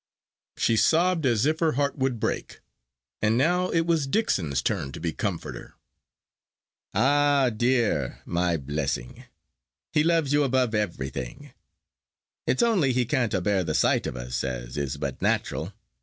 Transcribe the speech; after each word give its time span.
She 0.57 0.77
sobbed 0.77 1.27
as 1.27 1.45
if 1.45 1.59
her 1.59 1.73
heart 1.73 1.95
would 1.95 2.19
break; 2.19 2.61
and 3.21 3.37
now 3.37 3.69
it 3.69 3.81
was 3.81 4.07
Dixon's 4.07 4.63
turn 4.63 4.91
to 4.93 4.99
be 4.99 5.13
comforter. 5.13 5.75
"Ah, 6.91 7.51
dear, 7.55 8.19
my 8.25 8.57
blessing, 8.57 9.25
he 9.93 10.03
loves 10.03 10.33
you 10.33 10.43
above 10.43 10.73
everything. 10.73 11.51
It's 12.47 12.63
only 12.63 12.93
he 12.93 13.05
can't 13.05 13.35
a 13.35 13.41
bear 13.41 13.63
the 13.63 13.75
sight 13.75 14.07
of 14.07 14.15
us, 14.17 14.43
as 14.43 14.75
is 14.75 14.97
but 14.97 15.21
natural. 15.21 15.71